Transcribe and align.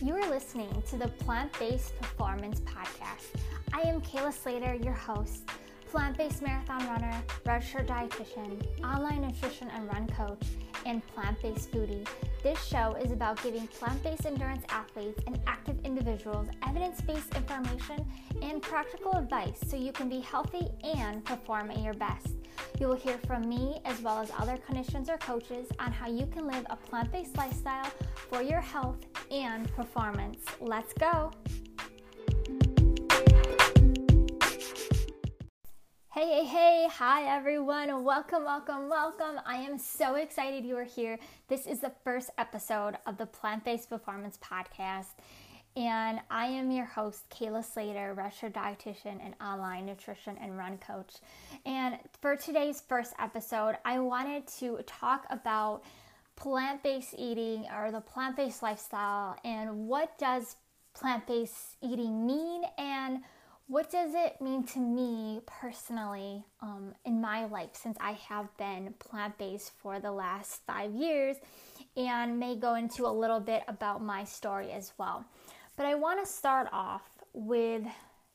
You 0.00 0.14
are 0.14 0.30
listening 0.30 0.70
to 0.90 0.96
the 0.96 1.08
Plant 1.08 1.58
Based 1.58 1.98
Performance 2.00 2.60
Podcast. 2.60 3.34
I 3.72 3.80
am 3.80 4.00
Kayla 4.00 4.32
Slater, 4.32 4.74
your 4.74 4.92
host, 4.92 5.50
plant 5.90 6.16
based 6.16 6.40
marathon 6.40 6.86
runner, 6.86 7.20
registered 7.44 7.88
dietitian, 7.88 8.62
online 8.84 9.22
nutrition 9.22 9.68
and 9.70 9.88
run 9.88 10.06
coach, 10.06 10.40
and 10.88 11.06
plant 11.08 11.40
based 11.42 11.70
foodie. 11.70 12.06
This 12.42 12.62
show 12.64 12.96
is 13.02 13.12
about 13.12 13.42
giving 13.42 13.66
plant 13.68 14.02
based 14.02 14.24
endurance 14.26 14.64
athletes 14.70 15.22
and 15.26 15.38
active 15.46 15.78
individuals 15.84 16.48
evidence 16.66 17.00
based 17.02 17.34
information 17.36 18.04
and 18.42 18.62
practical 18.62 19.12
advice 19.12 19.58
so 19.66 19.76
you 19.76 19.92
can 19.92 20.08
be 20.08 20.20
healthy 20.20 20.66
and 20.82 21.24
perform 21.24 21.70
at 21.70 21.78
your 21.78 21.94
best. 21.94 22.28
You 22.80 22.88
will 22.88 22.96
hear 22.96 23.18
from 23.26 23.48
me 23.48 23.80
as 23.84 24.00
well 24.00 24.18
as 24.18 24.32
other 24.38 24.56
clinicians 24.56 25.08
or 25.08 25.18
coaches 25.18 25.68
on 25.78 25.92
how 25.92 26.08
you 26.08 26.26
can 26.26 26.46
live 26.46 26.64
a 26.70 26.76
plant 26.76 27.12
based 27.12 27.36
lifestyle 27.36 27.90
for 28.30 28.42
your 28.42 28.60
health 28.60 28.98
and 29.30 29.70
performance. 29.74 30.38
Let's 30.60 30.94
go! 30.94 31.30
Hey, 36.14 36.26
hey, 36.26 36.44
hey, 36.46 36.67
hi 36.88 37.36
everyone. 37.36 38.02
Welcome, 38.02 38.44
welcome, 38.44 38.88
welcome. 38.88 39.38
I 39.44 39.56
am 39.56 39.78
so 39.78 40.14
excited 40.14 40.64
you 40.64 40.74
are 40.78 40.84
here. 40.84 41.18
This 41.46 41.66
is 41.66 41.80
the 41.80 41.92
first 42.02 42.30
episode 42.38 42.96
of 43.06 43.18
the 43.18 43.26
Plant 43.26 43.62
Based 43.62 43.90
Performance 43.90 44.38
Podcast. 44.38 45.08
And 45.76 46.18
I 46.30 46.46
am 46.46 46.70
your 46.70 46.86
host, 46.86 47.28
Kayla 47.28 47.62
Slater, 47.62 48.14
registered 48.14 48.54
dietitian 48.54 49.22
and 49.22 49.34
online 49.38 49.84
nutrition 49.84 50.38
and 50.40 50.56
run 50.56 50.78
coach. 50.78 51.16
And 51.66 51.98
for 52.22 52.36
today's 52.36 52.80
first 52.80 53.12
episode, 53.18 53.76
I 53.84 53.98
wanted 53.98 54.46
to 54.58 54.78
talk 54.86 55.26
about 55.28 55.82
plant 56.36 56.82
based 56.82 57.14
eating 57.18 57.66
or 57.76 57.92
the 57.92 58.00
plant 58.00 58.34
based 58.34 58.62
lifestyle 58.62 59.36
and 59.44 59.88
what 59.88 60.16
does 60.16 60.56
plant 60.94 61.26
based 61.26 61.76
eating 61.82 62.26
mean 62.26 62.62
and 62.78 63.20
what 63.68 63.90
does 63.90 64.14
it 64.14 64.40
mean 64.40 64.64
to 64.64 64.78
me 64.78 65.40
personally 65.46 66.42
um, 66.62 66.94
in 67.04 67.20
my 67.20 67.44
life 67.44 67.70
since 67.74 67.98
I 68.00 68.12
have 68.12 68.48
been 68.56 68.94
plant 68.98 69.36
based 69.36 69.72
for 69.78 70.00
the 70.00 70.10
last 70.10 70.62
five 70.66 70.94
years 70.94 71.36
and 71.94 72.40
may 72.40 72.56
go 72.56 72.74
into 72.74 73.06
a 73.06 73.12
little 73.12 73.40
bit 73.40 73.62
about 73.68 74.02
my 74.02 74.24
story 74.24 74.72
as 74.72 74.92
well. 74.96 75.26
But 75.76 75.84
I 75.84 75.94
want 75.96 76.24
to 76.24 76.30
start 76.30 76.68
off 76.72 77.02
with 77.34 77.82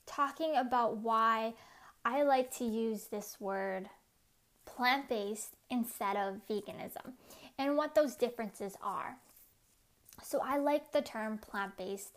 talking 0.06 0.56
about 0.56 0.98
why 0.98 1.56
I 2.06 2.22
like 2.22 2.56
to 2.58 2.66
use 2.66 3.06
this 3.06 3.38
word 3.40 3.90
plant 4.66 5.10
based 5.10 5.56
instead 5.72 6.16
of 6.16 6.42
veganism 6.48 7.14
and 7.58 7.76
what 7.76 7.96
those 7.96 8.16
differences 8.16 8.78
are. 8.84 9.18
So 10.22 10.42
I 10.44 10.60
like 10.60 10.92
the 10.92 11.02
term 11.02 11.40
plant 11.40 11.76
based 11.76 12.12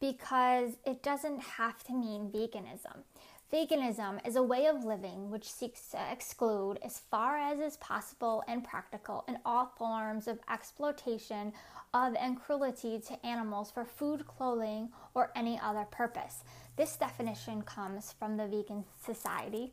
because 0.00 0.72
it 0.84 1.02
doesn't 1.02 1.40
have 1.40 1.84
to 1.84 1.92
mean 1.92 2.30
veganism. 2.30 3.04
Veganism 3.52 4.24
is 4.26 4.36
a 4.36 4.42
way 4.42 4.66
of 4.66 4.84
living 4.84 5.28
which 5.28 5.50
seeks 5.50 5.88
to 5.88 5.98
exclude, 6.12 6.78
as 6.84 7.00
far 7.10 7.36
as 7.36 7.58
is 7.58 7.76
possible 7.78 8.44
and 8.46 8.62
practical, 8.62 9.24
in 9.26 9.38
all 9.44 9.72
forms 9.76 10.28
of 10.28 10.38
exploitation 10.48 11.52
of 11.92 12.14
and 12.14 12.40
cruelty 12.40 13.00
to 13.00 13.26
animals 13.26 13.70
for 13.72 13.84
food, 13.84 14.24
clothing, 14.26 14.90
or 15.14 15.32
any 15.34 15.58
other 15.60 15.84
purpose. 15.90 16.44
This 16.76 16.96
definition 16.96 17.62
comes 17.62 18.12
from 18.12 18.36
the 18.36 18.46
Vegan 18.46 18.84
Society. 19.04 19.72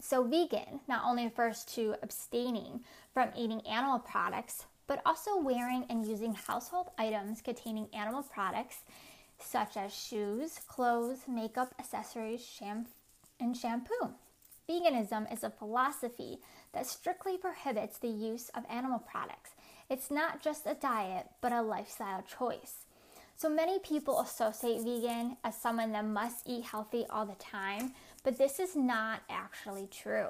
So, 0.00 0.24
vegan 0.24 0.80
not 0.88 1.04
only 1.04 1.24
refers 1.24 1.64
to 1.74 1.96
abstaining 2.02 2.80
from 3.12 3.28
eating 3.36 3.60
animal 3.66 3.98
products, 3.98 4.64
but 4.92 5.00
also 5.06 5.38
wearing 5.38 5.86
and 5.88 6.06
using 6.06 6.34
household 6.34 6.90
items 6.98 7.40
containing 7.40 7.88
animal 7.94 8.22
products 8.22 8.82
such 9.38 9.74
as 9.78 9.90
shoes, 9.90 10.60
clothes, 10.68 11.20
makeup, 11.26 11.74
accessories, 11.78 12.44
sham- 12.44 12.84
and 13.40 13.56
shampoo. 13.56 14.10
Veganism 14.68 15.32
is 15.32 15.44
a 15.44 15.48
philosophy 15.48 16.40
that 16.74 16.86
strictly 16.86 17.38
prohibits 17.38 17.96
the 17.96 18.08
use 18.08 18.50
of 18.50 18.64
animal 18.68 18.98
products. 18.98 19.52
It's 19.88 20.10
not 20.10 20.42
just 20.42 20.66
a 20.66 20.74
diet, 20.74 21.26
but 21.40 21.52
a 21.52 21.62
lifestyle 21.62 22.20
choice. 22.20 22.84
So 23.34 23.48
many 23.48 23.78
people 23.78 24.20
associate 24.20 24.82
vegan 24.82 25.38
as 25.42 25.56
someone 25.56 25.92
that 25.92 26.04
must 26.04 26.46
eat 26.46 26.66
healthy 26.66 27.06
all 27.08 27.24
the 27.24 27.34
time, 27.36 27.94
but 28.24 28.36
this 28.36 28.60
is 28.60 28.76
not 28.76 29.22
actually 29.30 29.88
true. 29.90 30.28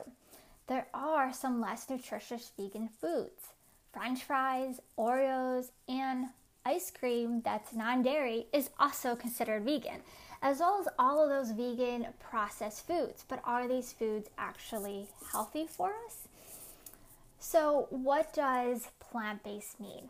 There 0.68 0.86
are 0.94 1.32
some 1.32 1.60
less 1.60 1.90
nutritious 1.90 2.52
vegan 2.56 2.90
foods. 3.00 3.54
French 3.92 4.24
fries, 4.24 4.80
Oreos, 4.98 5.70
and 5.86 6.26
ice 6.64 6.90
cream 6.90 7.42
that's 7.42 7.74
non 7.74 8.02
dairy 8.02 8.46
is 8.52 8.70
also 8.78 9.14
considered 9.14 9.64
vegan, 9.64 10.00
as 10.40 10.60
well 10.60 10.78
as 10.80 10.88
all 10.98 11.22
of 11.22 11.28
those 11.28 11.50
vegan 11.50 12.06
processed 12.18 12.86
foods. 12.86 13.24
But 13.28 13.42
are 13.44 13.68
these 13.68 13.92
foods 13.92 14.30
actually 14.38 15.08
healthy 15.30 15.66
for 15.66 15.92
us? 16.06 16.28
So, 17.38 17.86
what 17.90 18.32
does 18.32 18.88
plant 18.98 19.42
based 19.42 19.78
mean? 19.78 20.08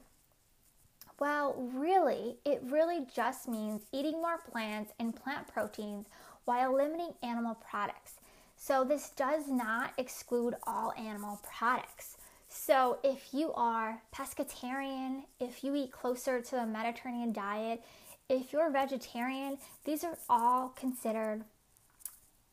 Well, 1.19 1.55
really, 1.75 2.37
it 2.45 2.63
really 2.65 3.07
just 3.13 3.49
means 3.49 3.83
eating 3.93 4.21
more 4.21 4.39
plants 4.39 4.93
and 5.01 5.15
plant 5.17 5.49
proteins 5.49 6.07
while 6.45 6.77
limiting 6.77 7.15
animal 7.23 7.55
products. 7.55 8.15
So, 8.57 8.85
this 8.85 9.11
does 9.11 9.49
not 9.49 9.93
exclude 9.99 10.55
all 10.67 10.93
animal 10.97 11.41
products. 11.43 12.17
So, 12.55 12.99
if 13.03 13.33
you 13.33 13.51
are 13.55 14.03
pescatarian, 14.15 15.23
if 15.41 15.65
you 15.65 15.75
eat 15.75 15.91
closer 15.91 16.43
to 16.43 16.51
the 16.57 16.67
Mediterranean 16.67 17.33
diet, 17.33 17.83
if 18.29 18.53
you're 18.53 18.71
vegetarian, 18.71 19.57
these 19.85 20.05
are 20.05 20.19
all 20.29 20.69
considered 20.69 21.45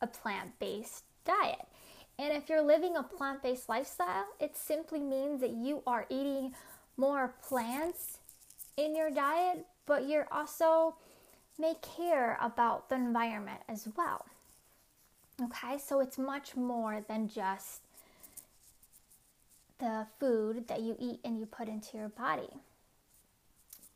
a 0.00 0.06
plant 0.06 0.58
based 0.58 1.04
diet. 1.26 1.66
And 2.18 2.32
if 2.32 2.48
you're 2.48 2.62
living 2.62 2.96
a 2.96 3.02
plant 3.02 3.42
based 3.42 3.68
lifestyle, 3.68 4.24
it 4.40 4.56
simply 4.56 5.00
means 5.00 5.42
that 5.42 5.50
you 5.50 5.82
are 5.86 6.06
eating 6.08 6.54
more 6.96 7.34
plants 7.46 8.18
in 8.78 8.96
your 8.96 9.10
diet, 9.10 9.66
but 9.84 10.08
you're 10.08 10.28
also 10.32 10.94
may 11.58 11.74
care 11.82 12.38
about 12.40 12.88
the 12.88 12.94
environment 12.94 13.60
as 13.68 13.86
well. 13.98 14.24
Okay, 15.42 15.76
so 15.76 16.00
it's 16.00 16.16
much 16.16 16.56
more 16.56 17.04
than 17.06 17.28
just 17.28 17.82
the 19.80 20.06
food 20.18 20.68
that 20.68 20.80
you 20.80 20.96
eat 20.98 21.20
and 21.24 21.38
you 21.38 21.46
put 21.46 21.68
into 21.68 21.96
your 21.96 22.10
body. 22.10 22.50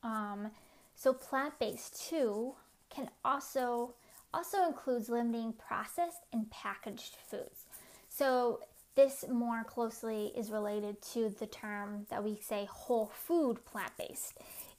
Um, 0.03 0.51
so 0.97 1.13
plant 1.13 1.59
based 1.59 2.09
too 2.09 2.55
can 2.91 3.09
also 3.25 3.95
also 4.33 4.67
includes 4.67 5.09
limiting 5.09 5.53
processed 5.53 6.23
and 6.33 6.51
packaged 6.51 7.17
foods. 7.31 7.67
So 8.09 8.61
this 8.97 9.25
more 9.31 9.65
closely 9.65 10.33
is 10.37 10.51
related 10.51 11.01
to 11.13 11.31
the 11.39 11.47
term 11.47 12.07
that 12.11 12.23
we 12.23 12.41
say 12.43 12.67
whole 12.71 13.13
food 13.15 13.65
plant 13.65 13.93
based. 13.97 14.39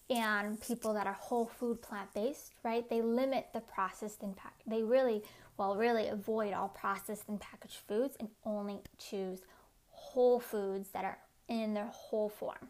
And 0.09 0.61
people 0.61 0.93
that 0.93 1.07
are 1.07 1.13
whole 1.13 1.47
food 1.47 1.81
plant 1.81 2.13
based, 2.13 2.51
right? 2.63 2.87
They 2.87 3.01
limit 3.01 3.47
the 3.53 3.61
processed 3.61 4.21
and 4.21 4.35
pack. 4.35 4.53
They 4.67 4.83
really, 4.83 5.23
well, 5.57 5.75
really 5.75 6.07
avoid 6.09 6.53
all 6.53 6.69
processed 6.69 7.27
and 7.27 7.39
packaged 7.39 7.79
foods 7.87 8.15
and 8.19 8.29
only 8.45 8.81
choose 8.99 9.41
whole 10.15 10.39
foods 10.39 10.91
that 10.93 11.03
are 11.03 11.17
in 11.49 11.73
their 11.73 11.91
whole 11.91 12.29
form, 12.29 12.69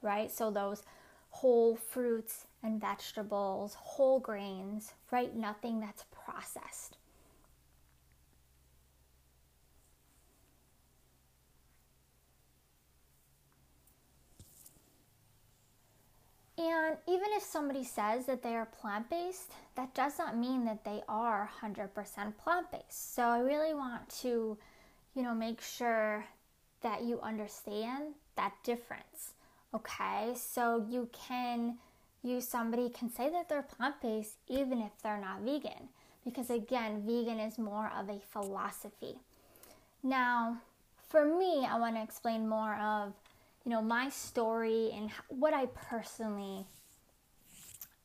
right? 0.00 0.30
So 0.30 0.50
those 0.50 0.82
whole 1.28 1.76
fruits 1.76 2.46
and 2.62 2.80
vegetables, 2.80 3.74
whole 3.74 4.18
grains, 4.18 4.94
right? 5.10 5.36
Nothing 5.36 5.80
that's 5.80 6.06
processed. 6.10 6.96
And 16.56 16.96
even 17.06 17.26
if 17.36 17.42
somebody 17.42 17.84
says 17.84 18.24
that 18.26 18.42
they 18.42 18.56
are 18.56 18.64
plant 18.64 19.10
based, 19.10 19.52
that 19.76 19.94
does 19.94 20.18
not 20.18 20.38
mean 20.38 20.64
that 20.64 20.84
they 20.84 21.02
are 21.06 21.50
100% 21.62 22.36
plant 22.38 22.72
based. 22.72 23.14
So 23.14 23.24
I 23.24 23.40
really 23.40 23.74
want 23.74 24.08
to, 24.22 24.56
you 25.14 25.22
know, 25.22 25.34
make 25.34 25.60
sure 25.60 26.24
that 26.82 27.02
you 27.02 27.20
understand 27.20 28.14
that 28.36 28.52
difference. 28.64 29.34
Okay, 29.74 30.32
so 30.34 30.86
you 30.88 31.08
can, 31.12 31.76
you 32.22 32.40
somebody 32.40 32.88
can 32.88 33.10
say 33.10 33.30
that 33.30 33.48
they're 33.48 33.62
plant 33.62 34.00
based 34.00 34.36
even 34.48 34.80
if 34.80 34.92
they're 35.02 35.20
not 35.20 35.40
vegan, 35.40 35.88
because 36.24 36.50
again, 36.50 37.02
vegan 37.04 37.38
is 37.38 37.58
more 37.58 37.90
of 37.98 38.08
a 38.08 38.20
philosophy. 38.20 39.16
Now, 40.02 40.58
for 41.08 41.24
me, 41.24 41.66
I 41.66 41.78
want 41.78 41.96
to 41.96 42.02
explain 42.02 42.48
more 42.48 42.74
of, 42.76 43.12
you 43.64 43.70
know, 43.70 43.82
my 43.82 44.08
story 44.08 44.90
and 44.94 45.10
what 45.28 45.52
I 45.52 45.66
personally 45.66 46.64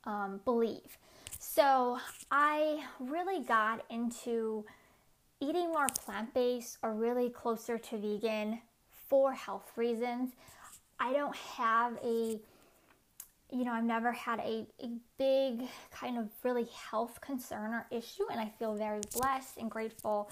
um, 0.06 0.42
believe. 0.44 0.98
So 1.40 2.00
I 2.31 2.84
really 3.00 3.44
got 3.44 3.86
into 3.90 4.66
eating 5.44 5.69
more 5.69 5.88
plant 6.06 6.34
based 6.34 6.78
or 6.81 6.94
really 6.94 7.30
closer 7.30 7.78
to 7.78 7.98
vegan 7.98 8.60
for 9.10 9.34
health 9.34 9.72
reasons. 9.75 10.31
I 11.00 11.13
don't 11.13 11.36
have 11.36 11.98
a 12.04 12.40
you 13.51 13.66
know, 13.66 13.74
I've 13.74 13.84
never 13.84 14.12
had 14.12 14.40
a, 14.40 14.66
a 14.81 14.90
big 15.19 15.68
kind 15.92 16.18
of 16.18 16.28
really 16.42 16.68
health 16.90 17.22
concern 17.22 17.72
or 17.72 17.86
issue, 17.92 18.24
and 18.31 18.40
I 18.40 18.51
feel 18.57 18.74
very 18.74 19.01
blessed 19.16 19.57
and 19.60 19.69
grateful 19.69 20.28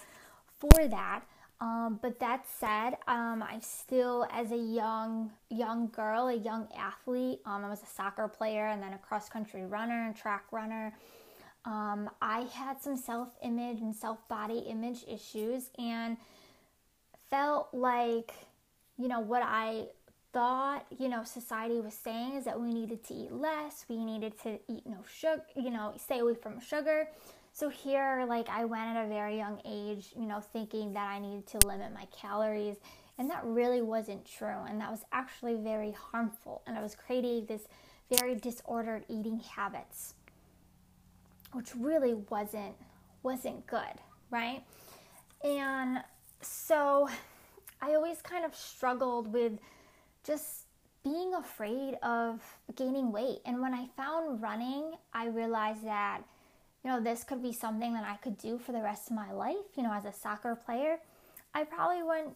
for 0.60 0.88
that. 0.88 1.22
Um, 1.60 2.00
but 2.02 2.20
that 2.20 2.48
said, 2.48 2.98
um, 3.08 3.44
I 3.44 3.60
still, 3.62 4.26
as 4.32 4.52
a 4.52 4.58
young 4.58 5.30
young 5.52 5.90
girl, 5.90 6.30
a 6.30 6.36
young 6.36 6.68
athlete, 6.76 7.42
um, 7.46 7.64
I 7.64 7.70
was 7.70 7.84
a 7.84 7.86
soccer 7.86 8.28
player 8.28 8.66
and 8.66 8.82
then 8.82 8.94
a 8.94 8.98
cross 8.98 9.30
country 9.30 9.68
runner 9.68 10.08
and 10.08 10.16
track 10.16 10.46
runner. 10.52 10.92
Um, 11.66 12.10
I 12.22 12.42
had 12.54 12.82
some 12.82 12.98
self 12.98 13.30
image 13.44 13.82
and 13.82 13.96
self 13.96 14.28
body 14.28 14.60
image 14.60 15.04
issues 15.08 15.70
and 15.78 16.18
felt 17.30 17.70
like, 17.74 18.34
you 18.98 19.08
know, 19.08 19.20
what 19.20 19.44
I 19.44 19.86
thought, 20.34 20.86
you 20.98 21.10
know, 21.10 21.24
society 21.24 21.80
was 21.80 21.94
saying 21.94 22.36
is 22.36 22.46
that 22.46 22.60
we 22.60 22.74
needed 22.74 23.04
to 23.06 23.14
eat 23.14 23.32
less, 23.32 23.86
we 23.90 24.04
needed 24.04 24.40
to 24.44 24.60
eat 24.68 24.86
no 24.86 25.00
sugar, 25.12 25.44
you 25.56 25.70
know, 25.70 25.94
stay 25.98 26.20
away 26.20 26.36
from 26.36 26.60
sugar. 26.60 27.08
So 27.54 27.68
here, 27.70 28.26
like, 28.28 28.48
I 28.48 28.64
went 28.64 28.96
at 28.96 29.06
a 29.06 29.10
very 29.10 29.38
young 29.38 29.62
age, 29.66 30.14
you 30.18 30.26
know, 30.26 30.40
thinking 30.40 30.94
that 30.94 31.10
I 31.10 31.20
needed 31.20 31.48
to 31.48 31.68
limit 31.68 31.94
my 31.94 32.06
calories, 32.06 32.78
and 33.18 33.30
that 33.30 33.44
really 33.44 33.82
wasn't 33.82 34.26
true, 34.26 34.64
and 34.70 34.80
that 34.80 34.90
was 34.90 35.04
actually 35.12 35.56
very 35.56 35.92
harmful, 35.92 36.62
and 36.66 36.78
I 36.78 36.82
was 36.82 36.96
creating 36.96 37.48
this 37.48 37.64
very 38.10 38.36
disordered 38.36 39.04
eating 39.10 39.40
habits, 39.40 40.14
which 41.54 41.76
really 41.76 42.14
wasn't 42.30 42.76
wasn't 43.24 43.66
good, 43.68 44.00
right? 44.30 44.64
And 45.44 46.00
so 46.42 47.08
I 47.82 47.96
always 47.96 48.22
kind 48.22 48.46
of 48.46 48.56
struggled 48.56 49.32
with 49.32 49.54
just 50.24 50.66
being 51.04 51.34
afraid 51.34 51.96
of 52.04 52.42
gaining 52.76 53.12
weight. 53.12 53.40
And 53.46 53.62
when 53.62 53.74
I 53.74 53.88
found 53.98 54.42
running, 54.42 54.94
I 55.14 55.28
realized 55.28 55.86
that, 55.86 56.22
you 56.84 56.92
know, 56.92 57.00
this 57.00 57.24
could 57.24 57.42
be 57.42 57.54
something 57.54 57.94
that 57.94 58.06
I 58.06 58.18
could 58.18 58.38
do 58.38 58.58
for 58.60 58.72
the 58.72 58.82
rest 58.82 59.10
of 59.10 59.16
my 59.16 59.32
life. 59.32 59.56
You 59.76 59.84
know, 59.84 59.94
as 59.94 60.06
a 60.06 60.14
soccer 60.14 60.56
player, 60.56 60.98
I 61.54 61.64
probably 61.64 62.04
wouldn't 62.04 62.36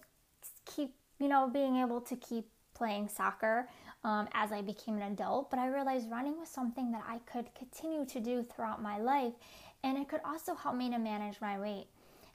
keep, 0.65 0.95
you 1.19 1.27
know, 1.27 1.47
being 1.47 1.77
able 1.77 2.01
to 2.01 2.15
keep 2.15 2.47
playing 2.73 3.07
soccer 3.07 3.69
um, 4.05 4.27
as 4.33 4.51
I 4.51 4.61
became 4.61 4.97
an 4.97 5.11
adult, 5.11 5.49
but 5.49 5.57
I 5.57 5.67
realized 5.67 6.11
running 6.11 6.39
was 6.39 6.47
something 6.47 6.91
that 6.91 7.03
I 7.07 7.17
could 7.29 7.47
continue 7.55 8.05
to 8.05 8.19
do 8.19 8.43
throughout 8.43 8.81
my 8.81 8.99
life. 8.99 9.33
And 9.83 9.97
it 9.97 10.07
could 10.07 10.21
also 10.23 10.53
help 10.53 10.75
me 10.75 10.91
to 10.91 10.99
manage 10.99 11.41
my 11.41 11.59
weight. 11.59 11.87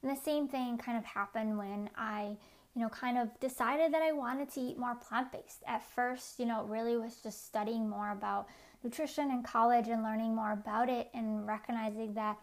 And 0.02 0.10
the 0.10 0.20
same 0.20 0.48
thing 0.48 0.78
kind 0.78 0.98
of 0.98 1.04
happened 1.04 1.56
when 1.56 1.88
I 1.96 2.36
you 2.74 2.82
know, 2.82 2.88
kind 2.88 3.18
of 3.18 3.28
decided 3.40 3.92
that 3.92 4.02
I 4.02 4.12
wanted 4.12 4.50
to 4.52 4.60
eat 4.60 4.78
more 4.78 4.94
plant 4.94 5.32
based. 5.32 5.62
At 5.66 5.82
first, 5.82 6.38
you 6.38 6.46
know, 6.46 6.62
it 6.62 6.68
really 6.68 6.96
was 6.96 7.16
just 7.16 7.46
studying 7.46 7.88
more 7.88 8.12
about 8.12 8.46
nutrition 8.84 9.30
in 9.30 9.42
college 9.42 9.88
and 9.88 10.02
learning 10.02 10.34
more 10.34 10.52
about 10.52 10.88
it 10.88 11.08
and 11.12 11.46
recognizing 11.46 12.14
that 12.14 12.36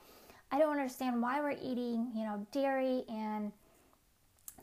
I 0.51 0.59
don't 0.59 0.71
understand 0.71 1.21
why 1.21 1.39
we're 1.41 1.51
eating, 1.51 2.12
you 2.13 2.24
know, 2.24 2.45
dairy 2.51 3.03
and 3.09 3.51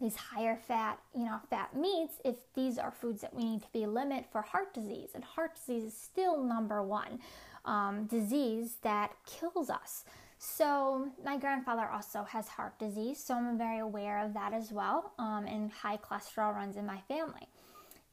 these 0.00 0.17
higher 0.17 0.56
fat, 0.56 0.99
you 1.14 1.25
know, 1.25 1.38
fat 1.50 1.76
meats 1.76 2.14
if 2.25 2.37
these 2.55 2.79
are 2.79 2.91
foods 2.91 3.20
that 3.20 3.35
we 3.35 3.44
need 3.44 3.62
to 3.62 3.69
be 3.73 3.87
limit 3.87 4.26
for 4.31 4.43
heart 4.43 4.75
disease. 4.75 5.11
And 5.14 5.23
heart 5.25 5.55
disease 5.55 5.85
is 5.85 5.96
still 5.96 6.43
number 6.43 6.82
one 6.82 7.20
um, 7.64 8.06
disease 8.06 8.76
that 8.82 9.12
kills 9.26 9.70
us. 9.70 10.05
So, 10.38 11.08
my 11.25 11.38
grandfather 11.38 11.88
also 11.88 12.25
has 12.25 12.49
heart 12.49 12.79
disease, 12.79 13.23
so 13.23 13.35
I'm 13.35 13.56
very 13.56 13.79
aware 13.79 14.23
of 14.23 14.35
that 14.35 14.52
as 14.52 14.73
well. 14.73 15.12
Um, 15.19 15.46
and 15.46 15.70
high 15.70 15.97
cholesterol 15.97 16.55
runs 16.55 16.76
in 16.76 16.85
my 16.85 17.00
family. 17.08 17.49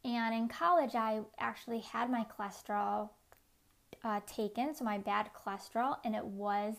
And 0.06 0.34
in 0.34 0.48
college, 0.48 0.96
I 0.96 1.22
actually 1.40 1.80
had 1.80 2.10
my 2.10 2.26
cholesterol 2.26 3.10
uh, 4.04 4.22
taken, 4.26 4.74
so 4.74 4.86
my 4.86 4.98
bad 4.98 5.30
cholesterol, 5.34 5.98
and 6.06 6.16
it 6.16 6.26
was 6.26 6.76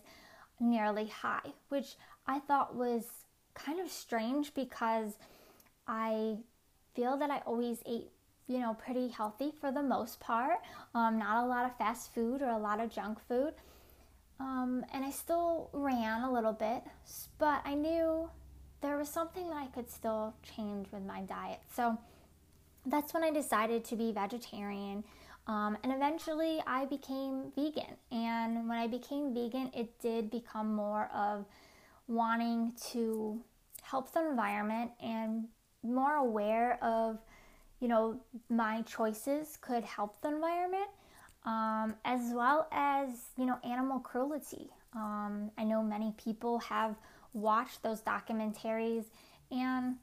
nearly 0.59 1.09
high, 1.09 1.53
which 1.69 1.97
I 2.27 2.39
thought 2.39 2.75
was 2.75 3.05
kind 3.55 3.81
of 3.81 3.91
strange 3.91 4.55
because 4.55 5.17
I 5.87 6.37
feel 6.95 7.17
that 7.19 7.31
I 7.31 7.39
always 7.47 7.79
ate, 7.87 8.11
you 8.47 8.59
know, 8.59 8.75
pretty 8.75 9.09
healthy 9.09 9.53
for 9.61 9.73
the 9.73 9.83
most 9.83 10.21
part. 10.21 10.59
Um, 10.95 11.19
not 11.19 11.45
a 11.45 11.47
lot 11.47 11.65
of 11.65 11.77
fast 11.77 12.15
food 12.15 12.43
or 12.43 12.51
a 12.51 12.59
lot 12.59 12.81
of 12.81 12.91
junk 12.91 13.19
food. 13.27 13.55
Um, 14.41 14.85
and 14.93 15.05
I 15.05 15.11
still 15.11 15.71
ran 15.73 16.23
a 16.23 16.33
little 16.33 16.53
bit, 16.53 16.83
but 17.39 17.63
I 17.65 17.75
knew 17.75 18.29
there 18.81 18.97
was 18.97 19.09
something 19.09 19.49
that 19.49 19.57
I 19.57 19.67
could 19.67 19.89
still 19.89 20.35
change 20.43 20.89
with 20.93 21.05
my 21.05 21.21
diet. 21.23 21.61
So 21.75 21.97
that's 22.85 23.15
when 23.15 23.23
I 23.23 23.31
decided 23.31 23.85
to 23.85 23.97
be 23.97 24.11
vegetarian. 24.11 25.05
Um, 25.47 25.77
and 25.83 25.93
eventually 25.93 26.61
I 26.67 26.87
became 26.87 27.53
vegan. 27.55 27.97
And 28.11 28.69
when 28.69 28.79
I 28.79 28.87
became 28.87 29.33
vegan, 29.33 29.71
it 29.75 29.99
did 30.01 30.31
become 30.31 30.75
more 30.75 31.09
of 31.15 31.47
wanting 32.09 32.73
to 32.91 33.41
help 33.83 34.13
the 34.13 34.21
environment 34.21 34.91
and 35.03 35.47
more 35.83 36.15
aware 36.15 36.83
of, 36.83 37.19
you 37.81 37.89
know, 37.89 38.21
my 38.49 38.83
choices 38.83 39.59
could 39.61 39.85
help 39.85 40.21
the 40.23 40.29
environment 40.29 40.89
um, 41.45 41.95
as 42.05 42.33
well 42.33 42.69
as 42.73 43.09
you 43.37 43.47
know 43.47 43.59
animal 43.65 43.99
cruelty. 43.99 44.71
Um, 44.95 45.51
I 45.59 45.65
know 45.65 45.83
many 45.83 46.15
people 46.23 46.59
have 46.61 46.97
watched 47.33 47.83
those 47.83 48.01
documentaries, 48.03 49.05
and 49.51 49.97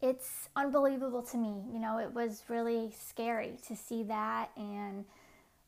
it's 0.00 0.48
unbelievable 0.56 1.22
to 1.22 1.36
me. 1.36 1.62
You 1.72 1.78
know, 1.78 1.98
it 1.98 2.12
was 2.12 2.44
really 2.48 2.92
scary 2.98 3.56
to 3.68 3.76
see 3.76 4.02
that 4.04 4.50
and 4.56 5.04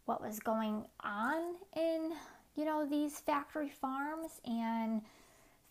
what 0.06 0.20
was 0.20 0.38
going 0.40 0.84
on 1.02 1.54
in 1.74 2.12
you 2.54 2.64
know 2.64 2.86
these 2.86 3.18
factory 3.20 3.68
farms 3.68 4.40
and 4.44 5.02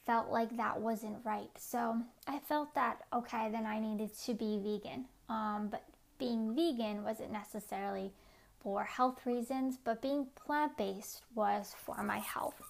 felt 0.05 0.29
like 0.29 0.55
that 0.57 0.79
wasn't 0.79 1.17
right. 1.23 1.49
So 1.57 1.97
I 2.27 2.39
felt 2.39 2.73
that 2.75 3.01
okay, 3.13 3.49
then 3.51 3.65
I 3.65 3.79
needed 3.79 4.11
to 4.25 4.33
be 4.33 4.59
vegan. 4.59 5.05
Um, 5.29 5.69
but 5.71 5.83
being 6.17 6.55
vegan 6.55 7.03
wasn't 7.03 7.31
necessarily 7.31 8.11
for 8.59 8.83
health 8.83 9.25
reasons, 9.25 9.77
but 9.83 10.01
being 10.01 10.27
plant 10.35 10.77
based 10.77 11.23
was 11.35 11.75
for 11.85 12.01
my 12.03 12.19
health 12.19 12.61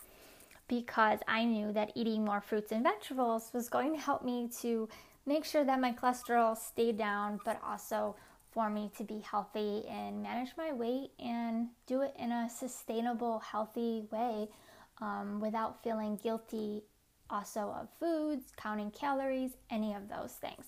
because 0.67 1.19
I 1.27 1.45
knew 1.45 1.71
that 1.73 1.91
eating 1.95 2.25
more 2.25 2.41
fruits 2.41 2.71
and 2.71 2.83
vegetables 2.83 3.51
was 3.53 3.69
going 3.69 3.93
to 3.93 3.99
help 3.99 4.23
me 4.23 4.49
to 4.61 4.89
make 5.25 5.45
sure 5.45 5.63
that 5.63 5.79
my 5.79 5.91
cholesterol 5.91 6.57
stayed 6.57 6.97
down, 6.97 7.39
but 7.45 7.61
also 7.65 8.15
for 8.53 8.69
me 8.69 8.91
to 8.97 9.03
be 9.03 9.19
healthy 9.19 9.83
and 9.89 10.21
manage 10.21 10.51
my 10.57 10.71
weight 10.71 11.11
and 11.19 11.69
do 11.87 12.01
it 12.01 12.13
in 12.19 12.31
a 12.31 12.49
sustainable, 12.49 13.39
healthy 13.39 14.03
way 14.11 14.47
um, 15.01 15.39
without 15.39 15.83
feeling 15.83 16.19
guilty 16.21 16.83
also 17.29 17.75
of 17.79 17.87
foods, 17.99 18.51
counting 18.55 18.91
calories, 18.91 19.51
any 19.69 19.93
of 19.93 20.07
those 20.07 20.33
things. 20.33 20.65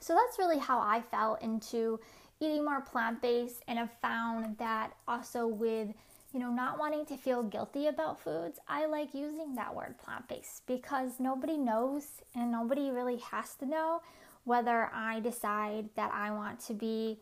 So 0.00 0.14
that's 0.14 0.38
really 0.38 0.58
how 0.58 0.80
I 0.80 1.00
fell 1.00 1.36
into 1.40 2.00
eating 2.40 2.64
more 2.64 2.80
plant 2.80 3.22
based 3.22 3.62
and 3.68 3.78
have 3.78 3.92
found 4.02 4.58
that 4.58 4.92
also 5.06 5.46
with 5.46 5.88
you 6.32 6.40
know 6.40 6.50
not 6.50 6.78
wanting 6.78 7.06
to 7.06 7.16
feel 7.16 7.44
guilty 7.44 7.86
about 7.86 8.20
foods 8.20 8.58
i 8.68 8.86
like 8.86 9.14
using 9.14 9.54
that 9.54 9.72
word 9.72 9.96
plant 9.98 10.26
based 10.26 10.66
because 10.66 11.20
nobody 11.20 11.56
knows 11.56 12.04
and 12.34 12.50
nobody 12.50 12.90
really 12.90 13.18
has 13.18 13.54
to 13.54 13.64
know 13.64 14.02
whether 14.44 14.90
i 14.92 15.20
decide 15.20 15.88
that 15.96 16.12
i 16.12 16.30
want 16.30 16.60
to 16.60 16.72
be 16.72 17.18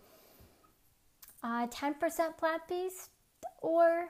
uh, 1.42 1.66
10% 1.66 2.36
plant 2.36 2.62
based 2.68 3.10
or 3.60 4.08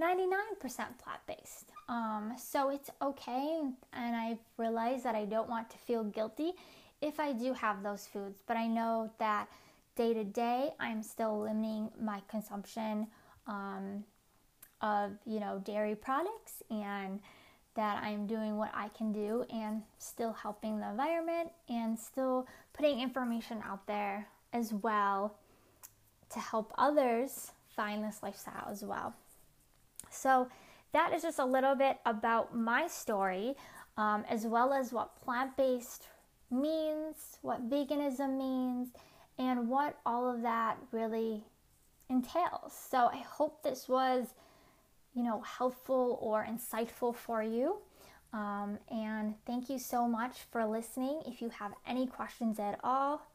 99% 0.00 0.76
plant 0.98 1.20
based. 1.26 1.72
Um, 1.88 2.34
so 2.38 2.70
it's 2.70 2.90
okay, 3.02 3.60
and 3.92 4.16
I've 4.16 4.38
realized 4.56 5.04
that 5.04 5.14
I 5.14 5.24
don't 5.24 5.48
want 5.48 5.68
to 5.70 5.78
feel 5.78 6.04
guilty 6.04 6.52
if 7.00 7.18
I 7.18 7.32
do 7.32 7.52
have 7.52 7.82
those 7.82 8.06
foods, 8.06 8.40
but 8.46 8.56
I 8.56 8.66
know 8.66 9.10
that 9.18 9.48
day 9.96 10.14
to 10.14 10.24
day, 10.24 10.70
I'm 10.80 11.02
still 11.02 11.40
limiting 11.40 11.90
my 12.00 12.22
consumption 12.28 13.08
um, 13.46 14.04
of 14.80 15.12
you 15.26 15.40
know 15.40 15.60
dairy 15.64 15.94
products 15.94 16.62
and 16.70 17.20
that 17.74 18.02
I'm 18.02 18.26
doing 18.26 18.56
what 18.56 18.70
I 18.74 18.88
can 18.88 19.12
do 19.12 19.44
and 19.52 19.82
still 19.98 20.32
helping 20.32 20.80
the 20.80 20.90
environment 20.90 21.50
and 21.68 21.98
still 21.98 22.46
putting 22.72 23.00
information 23.00 23.62
out 23.64 23.86
there 23.86 24.26
as 24.52 24.72
well 24.72 25.36
to 26.30 26.38
help 26.38 26.72
others 26.76 27.52
find 27.74 28.04
this 28.04 28.22
lifestyle 28.22 28.68
as 28.70 28.82
well. 28.82 29.14
So, 30.10 30.48
that 30.92 31.14
is 31.14 31.22
just 31.22 31.38
a 31.38 31.44
little 31.44 31.74
bit 31.74 31.98
about 32.04 32.54
my 32.54 32.86
story, 32.86 33.54
um, 33.96 34.24
as 34.28 34.46
well 34.46 34.74
as 34.74 34.92
what 34.92 35.16
plant 35.22 35.56
based 35.56 36.06
means, 36.50 37.38
what 37.40 37.68
veganism 37.68 38.36
means, 38.36 38.88
and 39.38 39.68
what 39.68 39.98
all 40.04 40.30
of 40.30 40.42
that 40.42 40.76
really 40.92 41.44
entails. 42.10 42.72
So 42.90 43.06
I 43.06 43.16
hope 43.26 43.62
this 43.62 43.88
was, 43.88 44.34
you 45.14 45.22
know, 45.22 45.40
helpful 45.40 46.18
or 46.20 46.46
insightful 46.46 47.14
for 47.14 47.42
you. 47.42 47.76
Um, 48.32 48.78
and 48.90 49.34
thank 49.46 49.68
you 49.68 49.78
so 49.78 50.08
much 50.08 50.38
for 50.50 50.64
listening. 50.64 51.22
If 51.26 51.42
you 51.42 51.50
have 51.50 51.72
any 51.86 52.06
questions 52.06 52.58
at 52.58 52.80
all, 52.82 53.26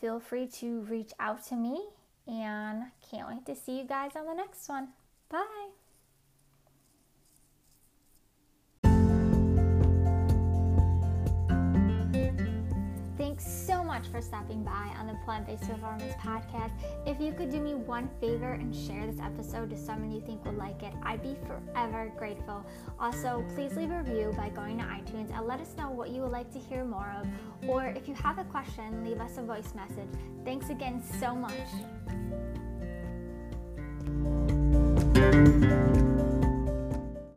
feel 0.00 0.18
free 0.18 0.48
to 0.48 0.80
reach 0.80 1.12
out 1.20 1.44
to 1.46 1.54
me. 1.54 1.86
And 2.26 2.84
can't 3.08 3.28
wait 3.28 3.46
to 3.46 3.54
see 3.54 3.78
you 3.78 3.84
guys 3.84 4.12
on 4.16 4.26
the 4.26 4.34
next 4.34 4.68
one. 4.68 4.88
Bye. 5.28 5.65
For 14.16 14.22
stopping 14.22 14.62
by 14.62 14.90
on 14.98 15.06
the 15.06 15.14
Plant 15.26 15.46
Based 15.46 15.68
Performance 15.68 16.14
Podcast. 16.14 16.70
If 17.04 17.20
you 17.20 17.34
could 17.34 17.50
do 17.50 17.60
me 17.60 17.74
one 17.74 18.08
favor 18.18 18.52
and 18.52 18.74
share 18.74 19.06
this 19.06 19.20
episode 19.20 19.68
to 19.68 19.76
someone 19.76 20.10
you 20.10 20.22
think 20.22 20.42
would 20.46 20.56
like 20.56 20.82
it, 20.82 20.94
I'd 21.02 21.22
be 21.22 21.36
forever 21.46 22.10
grateful. 22.16 22.64
Also, 22.98 23.44
please 23.54 23.76
leave 23.76 23.90
a 23.90 23.98
review 23.98 24.32
by 24.34 24.48
going 24.48 24.78
to 24.78 24.84
iTunes 24.84 25.36
and 25.36 25.46
let 25.46 25.60
us 25.60 25.74
know 25.76 25.90
what 25.90 26.08
you 26.08 26.22
would 26.22 26.32
like 26.32 26.50
to 26.54 26.58
hear 26.58 26.82
more 26.82 27.14
of. 27.20 27.28
Or 27.68 27.88
if 27.88 28.08
you 28.08 28.14
have 28.14 28.38
a 28.38 28.44
question, 28.44 29.04
leave 29.04 29.20
us 29.20 29.36
a 29.36 29.42
voice 29.42 29.74
message. 29.74 30.08
Thanks 30.46 30.70
again 30.70 31.02
so 31.20 31.34
much. 31.34 32.55